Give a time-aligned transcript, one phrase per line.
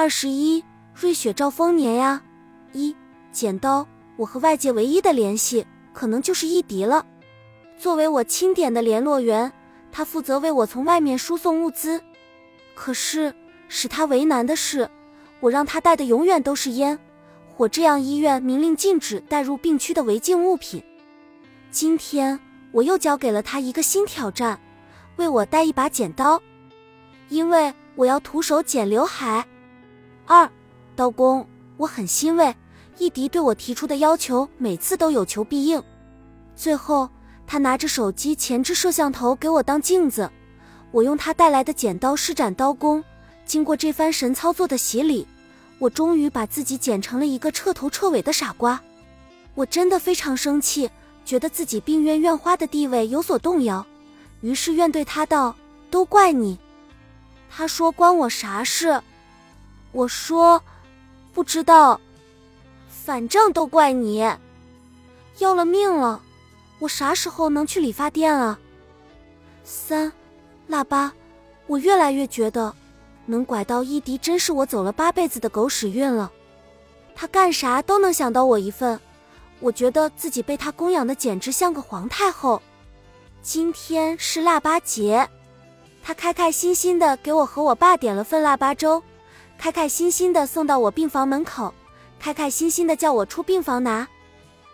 [0.00, 0.64] 二十一，
[0.94, 2.22] 瑞雪兆丰年呀！
[2.72, 2.96] 一，
[3.32, 7.04] 剪刀，我和外界唯一的联系，可能就是伊迪了。
[7.78, 9.52] 作为我钦点的联络员，
[9.92, 12.00] 他负责为我从外面输送物资。
[12.74, 13.34] 可是
[13.68, 14.88] 使他为难的是，
[15.38, 16.98] 我让他带的永远都是烟
[17.46, 20.82] 火，这样医院明令禁止带入病区的违禁物品。
[21.70, 22.40] 今天
[22.72, 24.58] 我又交给了他一个新挑战，
[25.16, 26.40] 为我带一把剪刀，
[27.28, 29.46] 因为我要徒手剪刘海。
[30.32, 30.48] 二，
[30.94, 31.44] 刀工，
[31.76, 32.54] 我很欣慰，
[32.98, 35.82] 伊迪对我提出的要求每次都有求必应。
[36.54, 37.10] 最后，
[37.48, 40.30] 他拿着手机前置摄像头给我当镜子，
[40.92, 43.02] 我用他带来的剪刀施展刀工。
[43.44, 45.26] 经过这番神操作的洗礼，
[45.80, 48.80] 我终于把自己剪成了一个彻头彻尾的傻瓜。
[49.56, 50.88] 我真的非常生气，
[51.24, 53.84] 觉得自己病院院花的地位有所动摇，
[54.42, 55.56] 于是怨对他道
[55.90, 56.56] ：“都怪你。”
[57.50, 59.02] 他说：“关我啥事？”
[59.92, 60.62] 我说，
[61.32, 62.00] 不知道，
[62.88, 64.18] 反正都怪你，
[65.38, 66.20] 要了命了！
[66.78, 68.58] 我啥时候能去理发店啊？
[69.64, 70.12] 三，
[70.68, 71.12] 腊八，
[71.66, 72.74] 我越来越觉得，
[73.26, 76.30] 能拐到伊迪真是我走了八辈子的狗屎运了。
[77.14, 78.98] 他干啥都能想到我一份，
[79.58, 82.62] 我觉得自己被他供养的简直像个皇太后。
[83.42, 85.28] 今天是腊八节，
[86.02, 89.02] 他开开心心的给我和我爸点了份腊八粥。
[89.60, 91.74] 开开心心的送到我病房门口，
[92.18, 94.08] 开开心心的叫我出病房拿，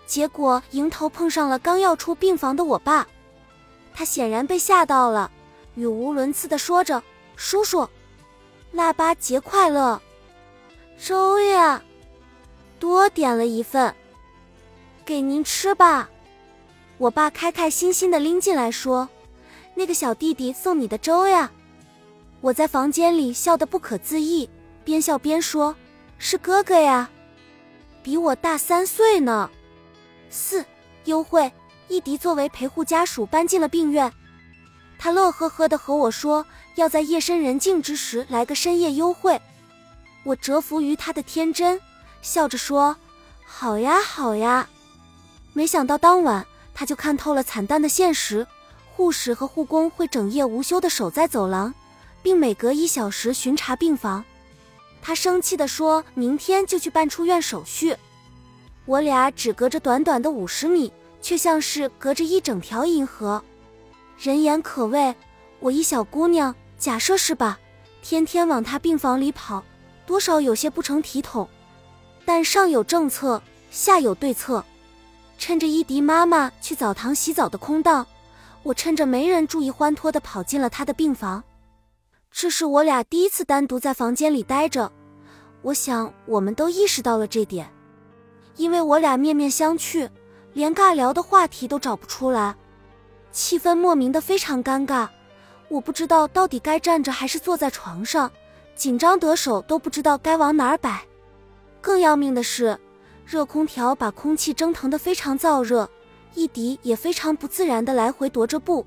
[0.06, 3.05] 结果迎头碰上了刚要出病房的我爸，
[3.93, 5.28] 他显然被吓到了，
[5.75, 7.03] 语无伦次的说着
[7.34, 7.89] ：“叔叔，
[8.70, 10.01] 腊八节快乐，
[10.97, 11.83] 粥呀，
[12.78, 13.93] 多点了一份，
[15.05, 16.09] 给您吃吧。”
[16.98, 19.09] 我爸开开心心的拎进来说
[19.75, 21.50] ：“那个小弟弟送你的粥呀。”
[22.41, 24.48] 我在房间里笑得不可自抑。
[24.87, 25.75] 边笑边说
[26.17, 27.11] ：“是哥哥呀，
[28.05, 29.51] 比我大三岁呢。”
[30.31, 30.65] 四
[31.06, 31.53] 优惠，
[31.89, 34.12] 伊迪作为陪护家属搬进了病院，
[34.97, 36.47] 他乐呵呵的和我说
[36.77, 39.43] 要在夜深人静之时来个深夜优惠。
[40.22, 41.81] 我折服于他的天真，
[42.22, 42.97] 笑着说
[43.44, 44.69] ：“好呀，好呀。”
[45.53, 48.47] 没想到当晚他就看透了惨淡的现实，
[48.94, 51.75] 护士和护工会整夜无休的守在走廊，
[52.22, 54.25] 并每隔一小时巡查病房。
[55.06, 57.97] 他生气地说：“明天就去办出院手续。”
[58.87, 63.41] 我俩只隔着短短的五十米，却像是隔着一整条银河。
[64.19, 65.15] 人言可畏，
[65.61, 67.56] 我一小姑娘，假设是吧？
[68.03, 69.62] 天天往他病房里跑，
[70.06, 71.49] 多少有些不成体统。
[72.25, 73.41] 但上有政策，
[73.71, 74.65] 下有对策。
[75.39, 78.05] 趁着伊迪妈妈去澡堂洗澡的空档，
[78.65, 81.45] 我趁着没人注意，欢脱地跑进了她的病房。
[82.33, 84.93] 这是我俩第一次单独在房间里待着，
[85.62, 87.69] 我想我们都意识到了这点，
[88.56, 90.09] 因为我俩面面相觑，
[90.53, 92.55] 连尬聊的话题都找不出来，
[93.33, 95.09] 气氛莫名的非常尴尬。
[95.69, 98.31] 我不知道到底该站着还是坐在床上，
[98.77, 101.05] 紧张得手都不知道该往哪儿摆。
[101.81, 102.78] 更要命的是，
[103.25, 105.91] 热空调把空气蒸腾的非常燥热，
[106.34, 108.87] 一迪也非常不自然的来回踱着步，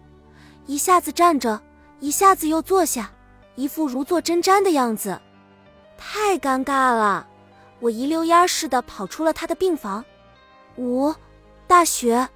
[0.66, 1.62] 一下子站着，
[2.00, 3.12] 一下子又坐下。
[3.56, 5.20] 一副如坐针毡的样子，
[6.00, 7.28] 太尴尬了。
[7.80, 10.04] 我一溜烟似的跑出了他的病房。
[10.78, 11.14] 五，
[11.68, 12.28] 大雪，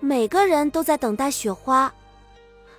[0.00, 1.92] 每个人都在等待雪花，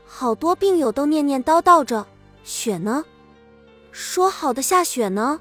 [0.06, 2.06] 好多病友都念念叨叨着
[2.44, 3.04] 雪呢，
[3.92, 5.40] 说好的下雪呢，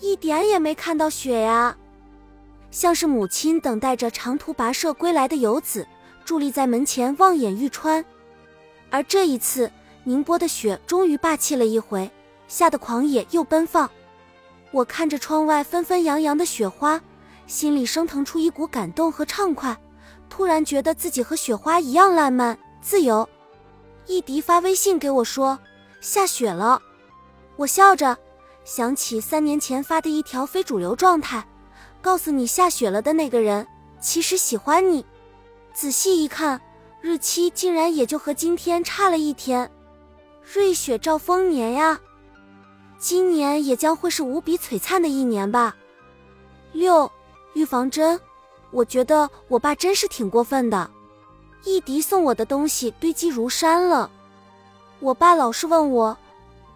[0.00, 1.76] 一点也没看到雪呀。
[2.70, 5.86] 像是母亲等待着长途跋涉归来的游子，
[6.26, 8.04] 伫立在门前望眼欲穿。
[8.90, 9.70] 而这一次。
[10.06, 12.10] 宁波的雪终于霸气了一回，
[12.48, 13.90] 下的狂野又奔放。
[14.70, 17.00] 我看着窗外纷纷扬扬的雪花，
[17.46, 19.76] 心里升腾出一股感动和畅快。
[20.28, 23.28] 突然觉得自己和雪花一样烂漫、自由。
[24.06, 25.58] 易迪发微信给我说
[26.00, 26.82] 下雪了，
[27.56, 28.18] 我笑着
[28.64, 31.46] 想起三年前发的一条非主流状态，
[32.02, 33.66] 告诉你下雪了的那个人
[34.00, 35.06] 其实喜欢你。
[35.72, 36.60] 仔细一看，
[37.00, 39.70] 日期竟然也就和今天差了一天。
[40.42, 42.00] 瑞雪兆丰年呀，
[43.04, 45.76] 今年也将会是无比璀璨的一年吧。
[46.72, 47.12] 六，
[47.52, 48.18] 预防针，
[48.70, 50.90] 我觉得我爸真是挺过分的。
[51.64, 54.10] 易迪送我的东西堆积如山了，
[55.00, 56.16] 我爸老是问我，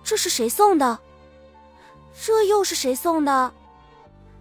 [0.04, 0.98] 这是谁送的？
[2.22, 3.50] 这又是谁送的？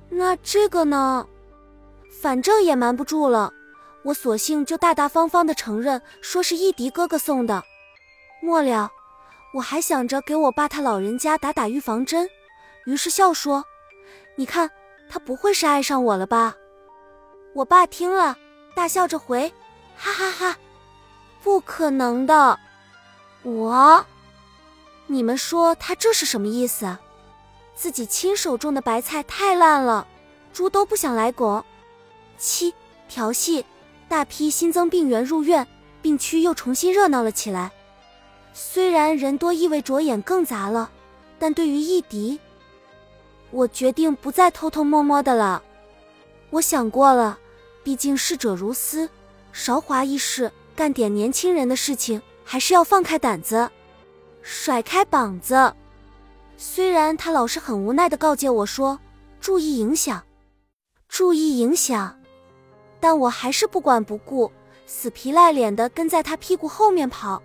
[0.09, 1.25] 那这个呢？
[2.21, 3.53] 反正也瞒不住了，
[4.03, 7.63] 我索性就大大方方的承认，说是易迪哥哥送的。
[8.41, 8.91] 末了。
[9.57, 12.29] 我还想着给我爸他老人家打打预防针，
[12.85, 13.65] 于是笑说
[14.37, 14.69] ：“你看，
[15.09, 16.55] 他不会是爱上我了吧？”
[17.55, 18.37] 我爸听了，
[18.75, 19.51] 大笑着回
[19.97, 20.57] ：“哈哈哈，
[21.41, 22.59] 不可能的。”
[23.41, 24.05] 我，
[25.07, 26.95] 你们说他这是什么意思？
[27.73, 30.07] 自己亲手种的白菜太烂了，
[30.53, 31.65] 猪都不想来拱。
[32.37, 32.71] 七
[33.07, 33.65] 调戏，
[34.07, 35.65] 大批新增病源入院，
[35.99, 37.71] 病区又重新热闹了起来。
[38.59, 40.89] 虽然人多意味着眼更杂了，
[41.37, 42.39] 但对于易迪，
[43.51, 45.61] 我决定不再偷偷摸摸的了。
[46.49, 47.37] 我想过了，
[47.83, 49.07] 毕竟逝者如斯，
[49.51, 53.69] 韶华易逝，干点年轻人的事情还是要放开胆子，
[54.41, 55.71] 甩开膀子。
[56.57, 58.99] 虽然他老是很无奈的告诫我说
[59.39, 60.23] ：“注意影响，
[61.07, 62.19] 注意影响。”
[62.99, 64.51] 但我还是不管不顾，
[64.87, 67.39] 死皮赖脸的跟在他屁股后面跑。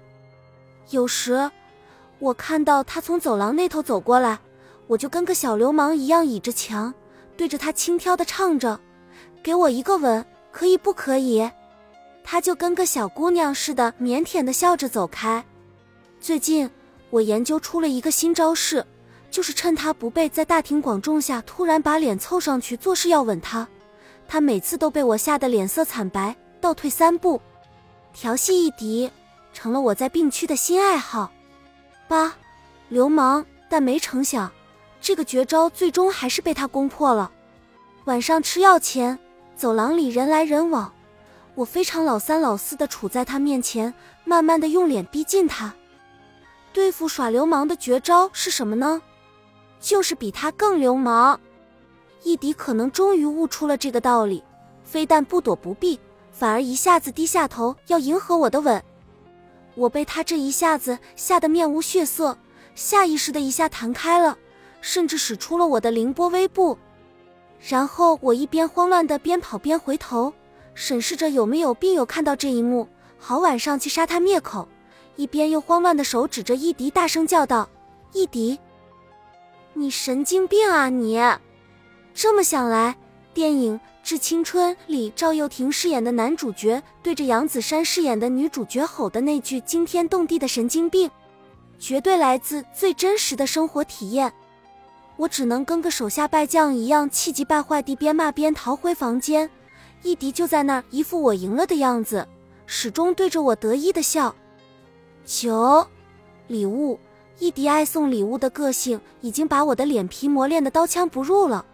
[0.91, 1.51] 有时，
[2.19, 4.39] 我看到他从走廊那头走过来，
[4.87, 6.93] 我就跟个小流氓一样倚着墙，
[7.37, 8.79] 对着他轻佻的唱着
[9.43, 11.51] ：“给我一个吻，可以不可以？”
[12.25, 15.45] 他就跟个小姑娘似的，腼腆的笑着走开。
[16.21, 16.71] 最近，
[17.11, 18.85] 我研究出了一个新招式。
[19.31, 23.67] 就是趁他不备，在大庭广众下突然把脸凑上去，作势要吻他。
[24.29, 27.41] 他每次都被我吓得脸色惨白，倒退三步。
[28.13, 29.11] 调戏一敌，
[29.53, 31.31] 成了我在病区的新爱好。
[32.09, 32.35] 八，
[32.89, 34.51] 流氓，但没成想，
[35.01, 37.31] 这个绝招最终还是被他攻破了。
[38.05, 39.19] 晚上吃药前，
[39.55, 40.93] 走廊里人来人往，
[41.55, 43.95] 我非常老三老四的处在他面前，
[44.25, 45.73] 慢慢的用脸逼近他。
[46.73, 49.01] 对付耍流氓的绝招是什么呢？
[49.79, 51.39] 就是比他更流氓，
[52.23, 54.43] 易迪可能终于悟出了这个道理，
[54.85, 55.99] 非但不躲不避，
[56.31, 58.83] 反而一下子低下头要迎合我的吻。
[59.75, 62.37] 我被他这一下子吓得面无血色，
[62.75, 64.37] 下意识的一下弹开了，
[64.81, 66.79] 甚至使出了我的凌波微步。
[67.69, 70.33] 然后我一边慌乱的边跑边回头，
[70.75, 72.89] 审视着有没有病友看到这一幕，
[73.19, 74.67] 好晚上去杀他灭口，
[75.17, 77.69] 一边又慌乱的手指着易迪大声叫道
[78.13, 78.59] ：“易迪！”
[79.75, 81.19] 你神经病啊你！
[82.13, 82.97] 这么想来，
[83.35, 91.11] 电影《致青春》里赵又廷饰演的男主角对着杨子姗饰演的女主角吼的那句惊天动地的“神经病”，
[91.79, 94.33] 绝对来自最真实的生活体验。
[95.17, 99.49] 我只能跟个手下败将一样，气急败坏地边骂边逃回房间。
[100.03, 102.27] 易迪就在那儿，一副我赢了的样子，
[102.67, 104.35] 始终对着我得意的笑。
[105.25, 105.87] 九，
[106.49, 106.99] 礼物。
[107.39, 111.65] 易迪爱送礼物的个性已经把我的脸皮磨练的刀枪不入了。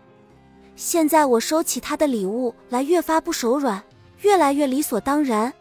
[0.79, 3.83] 现在我收起他的礼物来，越发不手软，
[4.21, 5.53] 越来越理所当然。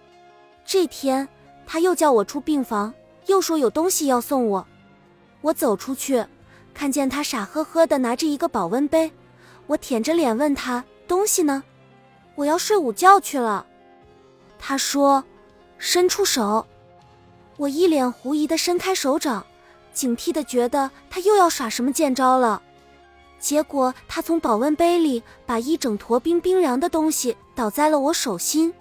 [0.63, 1.27] 这天
[1.65, 2.93] 他又叫我出病房，
[3.25, 4.63] 又说有东西要送我。
[5.41, 6.23] 我走出去，
[6.71, 9.11] 看见他傻呵呵的拿着一个保温杯，
[9.65, 11.63] 我舔着脸问他东西呢？
[12.35, 13.65] 我要睡午觉去了。
[14.59, 15.23] 他说，
[15.79, 16.63] 伸出手。
[17.55, 19.43] 我一脸狐疑的伸开手掌。
[19.93, 22.61] 警惕的觉得他又要耍什么贱招了，
[23.39, 28.73] 结果他从保温杯里把一整坨冰冰凉的东西倒在了我手心，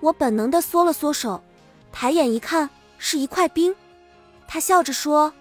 [0.00, 1.42] 我本能的缩了缩手，
[1.90, 2.68] 抬眼一看
[2.98, 3.74] 是一块冰，
[4.46, 5.32] 他笑着说：“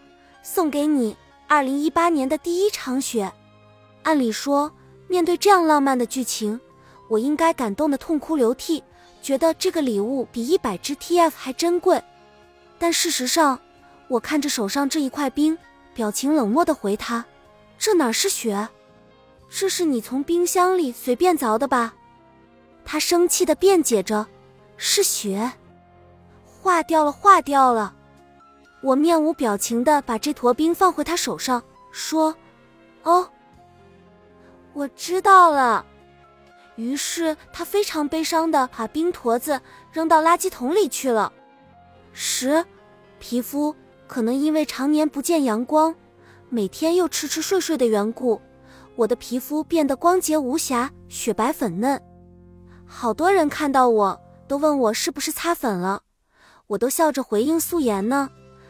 [0.42, 1.16] 送给你，
[1.48, 3.32] 二零一八年的第一场雪。”
[4.04, 4.72] 按理说，
[5.08, 6.60] 面对这样浪漫的剧情，
[7.10, 8.84] 我应该感动的痛哭流涕，
[9.22, 12.02] 觉得这个礼物比一百只 TF 还珍贵，
[12.80, 13.60] 但事实上。
[14.10, 15.58] 我看着手上这一块冰，
[15.94, 17.26] 表情冷漠的回他
[17.78, 18.68] ：“这哪是雪？
[19.50, 21.94] 这是你从冰箱里随便凿的吧？”
[22.84, 24.28] 他生气的辩解着
[24.78, 25.52] ：“是雪，
[26.46, 27.94] 化掉了，化掉了。”
[28.82, 32.36] 我面无表情的把这坨冰放回他手上，说
[33.04, 33.30] ：“哦，
[34.74, 35.86] 我知道了。”
[36.76, 39.60] 于是他非常悲伤的把冰坨子
[39.92, 41.32] 扔到垃圾桶里去了。
[42.14, 42.66] 十，
[43.20, 43.76] 皮肤。
[44.06, 45.94] 可能因为常年不见阳光，
[46.50, 48.42] 每天又吃吃睡睡的缘故，
[48.96, 52.02] 我的皮肤变得光洁无瑕、雪白粉嫩。
[52.86, 56.02] 好多人看到我都问我是不是擦粉了，
[56.68, 58.30] 我都笑着回应素颜呢，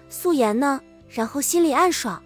[0.09, 2.21] 素颜呢，然后心里暗爽。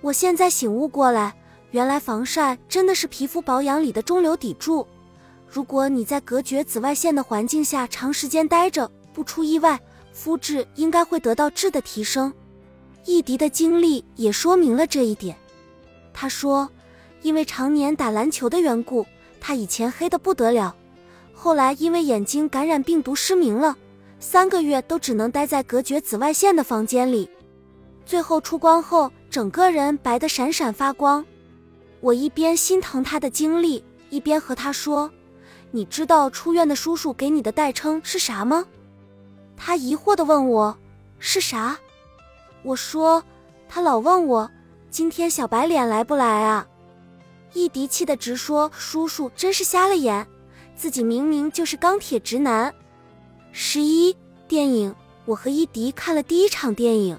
[0.00, 1.36] 我现在醒悟过来，
[1.70, 4.84] 原来防晒真的是皮肤保养里的中流砥柱。
[5.46, 9.80] 如果你在隔绝紫外线的环境下长时间待着，不出意外。
[10.12, 12.32] 肤质应该会得到质的提升，
[13.04, 15.36] 易迪的经历也说明了这一点。
[16.12, 16.68] 他说，
[17.22, 19.04] 因为常年打篮球的缘故，
[19.40, 20.74] 他以前黑的不得了，
[21.32, 23.76] 后来因为眼睛感染病毒失明了，
[24.18, 27.28] 三个月都只能待在隔绝紫外线的房间里。
[28.06, 31.24] 最后出光后，整个人白得闪闪发光。
[32.00, 35.10] 我一边心疼他的经历，一边和他说
[35.72, 38.64] ：“你知道出院的叔叔给你的代称是啥吗？”
[39.56, 40.76] 他疑惑地问我
[41.18, 41.78] ：“是啥？”
[42.64, 43.22] 我说
[43.68, 44.50] ：“他老问我
[44.90, 46.66] 今天小白脸来不来啊？”
[47.52, 50.26] 伊迪气得直说：“叔叔真是瞎了眼，
[50.74, 52.74] 自己明明就是钢铁直男。”
[53.52, 54.16] 十一
[54.48, 54.92] 电影，
[55.26, 57.16] 我和伊迪看了第一场电影。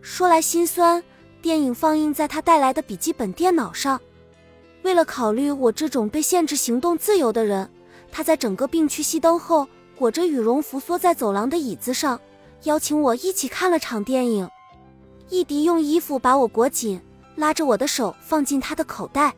[0.00, 1.02] 说来心酸，
[1.40, 4.00] 电影放映在他带来的笔记本电脑上。
[4.82, 7.70] 为了考虑我这种被限制行动自由的人，
[8.10, 12.20] 他在整个病区熄灯后，裹着羽绒服缩在走廊的椅子上，
[12.64, 14.48] 邀请我一起看了场电影。
[15.30, 17.00] 一迪用衣服把我裹紧，
[17.34, 19.34] 拉着我的手放进他的口袋。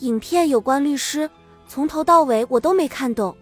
[0.00, 1.30] 影片有关律师，
[1.68, 3.34] 从头到尾我都没看懂，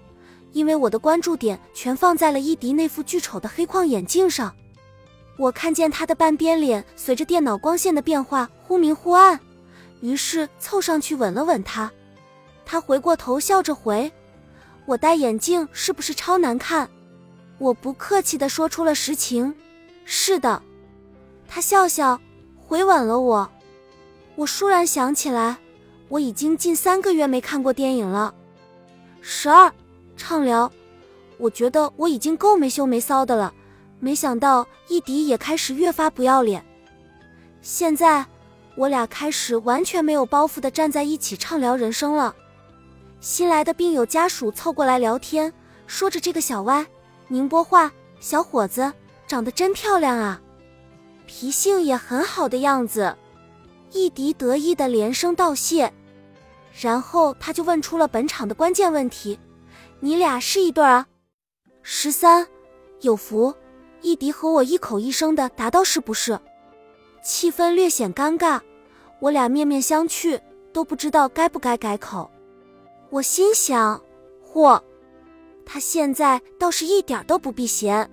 [0.52, 4.54] 因为我的关注点全放在了伊迪那副巨丑的黑框眼镜上。
[5.38, 9.40] 我看见他的半边脸随着电脑光线的变化忽明忽暗，
[10.02, 11.90] 于是凑上去吻了吻他。
[12.66, 14.12] 他回过头笑着回
[14.84, 16.88] ：“我戴眼镜是不是超难看？”
[17.58, 19.52] 我不客气地说出了实情
[20.04, 20.62] ：“是的。”
[21.54, 22.18] 他笑笑，
[22.56, 23.46] 回吻了我。
[24.36, 25.58] 我倏然想起来，
[26.08, 28.34] 我已经近三个月没看过电影了。
[29.20, 29.70] 十二，
[30.16, 30.72] 畅聊。
[31.36, 33.52] 我觉得我已经够没羞没臊的了。
[34.00, 36.64] 没想到一迪也开始越发不要脸。
[37.60, 38.24] 现在
[38.74, 42.34] 我俩开始完全没有包袱的站在一起畅聊人生了。
[43.20, 45.52] 新来的病友家属凑过来聊天，
[45.86, 46.86] 说着这个小歪，
[47.28, 48.90] 宁波话小伙子
[49.26, 50.40] 长得真漂亮啊，
[51.34, 53.16] 脾性也很好的样子。
[53.90, 55.90] 一迪得意的连声道谢，
[56.78, 59.38] 然后他就问出了本场的关键问题
[60.00, 61.06] ：“你俩是一对啊？”
[61.80, 62.46] 十三，
[63.00, 63.54] 有福。
[64.02, 66.38] 一迪和我一口一声的答道：“是不是？”
[67.24, 68.60] 气氛略显尴尬，
[69.18, 70.38] 我俩面面相觑，
[70.70, 72.30] 都不知道该不该改口。
[73.08, 73.98] 我心想
[74.52, 74.78] ：“嚯，
[75.64, 78.10] 他现在倒是一点都不避嫌。”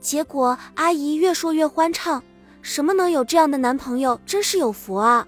[0.00, 2.20] 结果阿姨越说越欢畅
[2.62, 5.26] ：“什么能有这样的男朋友，真是有福啊！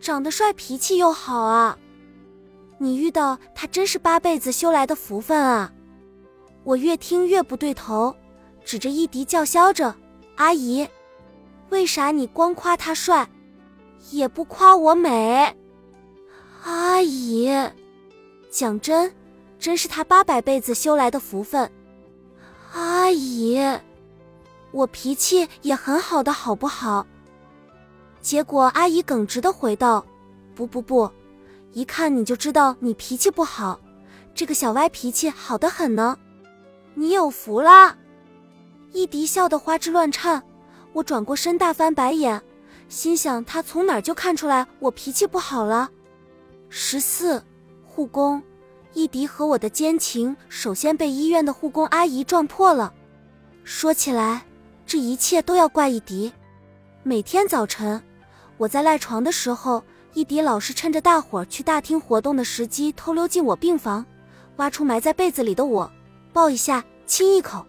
[0.00, 1.78] 长得帅，脾气又好啊！
[2.78, 5.72] 你遇到他真是八辈子修来的福分啊！”
[6.64, 8.14] 我越听越不对头。
[8.64, 9.94] 指着伊迪叫嚣着
[10.36, 10.88] ：“阿姨，
[11.68, 13.28] 为啥你光夸他帅，
[14.10, 15.54] 也不夸我美？”
[16.64, 17.52] 阿姨，
[18.50, 19.12] 讲真，
[19.58, 21.70] 真是他八百辈子修来的福分。
[22.72, 23.60] 阿姨，
[24.74, 27.06] 我脾气也很好的，好不好？
[28.20, 30.04] 结果阿姨耿直的回道
[30.52, 31.08] ：“不不不，
[31.72, 33.78] 一看你就知道你脾气不好，
[34.34, 36.18] 这个小歪脾气好得很呢，
[36.94, 37.96] 你有福啦。”
[38.90, 40.42] 伊迪笑得花枝乱颤，
[40.92, 42.42] 我转过身大翻白眼，
[42.88, 45.88] 心想他从哪儿就看出来我脾气不好了。
[46.68, 47.40] 十四
[47.84, 48.42] 护工，
[48.92, 52.92] 伊迪和我的奸情首先被医院的护工阿姨撞破了。
[53.62, 54.44] 说起来，
[54.86, 56.32] 这一切都要怪伊迪。
[57.02, 58.02] 每天早晨，
[58.56, 64.04] 我在赖床的时候，伊迪老是趁着大伙儿去大厅活动的时机偷溜进我病房，
[64.56, 65.90] 挖出埋在被子里的我，
[66.32, 67.64] 抱一下，亲一口。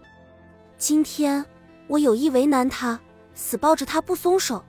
[0.77, 1.43] 今天
[1.87, 2.99] 我有意为难他，
[3.33, 4.63] 死抱着他不松手。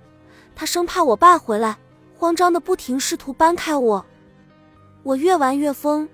[0.55, 1.77] 他生怕我爸回来，
[2.17, 4.07] 慌张的不停试图搬开我。
[5.03, 6.09] 我越玩越疯，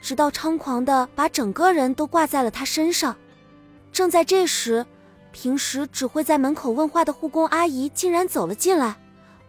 [0.00, 3.14] 直到猖狂的把整个人都挂在了他身上。
[3.92, 4.84] 正在这时，
[5.34, 8.96] 平时只会在门口问话的护工阿姨竟然走了进来，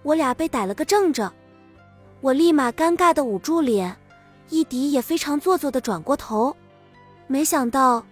[0.01, 1.31] 我俩被逮了个正着。
[2.21, 3.95] 我立马尴尬的捂住脸，
[4.49, 6.57] 伊迪也非常做作的转过头，
[7.27, 8.03] 没想到。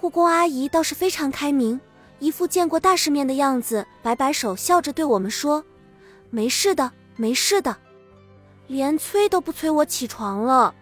[0.00, 1.80] 护工阿姨倒是非常开明，
[2.18, 5.64] 一副见过大世面的样子，摆摆手，笑着对我们说
[6.28, 7.76] ：“没事的，没事的。”
[8.66, 10.74] 连催都不催我起床了。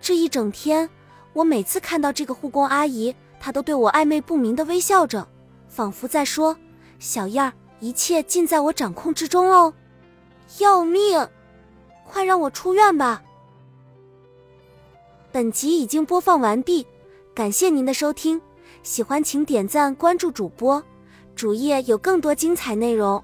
[0.00, 0.88] 这一整天，
[1.32, 5.26] 我每次看到这个护工阿姨，她都对我暧昧不明的微笑着，
[5.68, 6.56] 仿佛在说
[6.98, 9.72] ：“小燕儿，一切尽在我掌控之中哦。”
[10.58, 11.28] 要命！
[12.04, 13.22] 快让我出院吧。
[15.32, 16.86] 本集已经播放完毕。
[17.34, 18.40] 感谢您的收听，
[18.82, 20.82] 喜欢请点赞关注主播，
[21.34, 23.22] 主页有更多精彩内容。